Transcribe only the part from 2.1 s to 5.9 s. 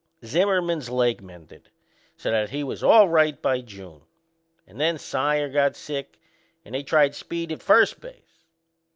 so that he was all right by June; and then Saier got